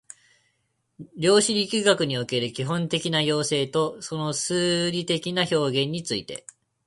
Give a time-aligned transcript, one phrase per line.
[1.15, 6.47] 量子力学における基本的な要請とその数理的な表現について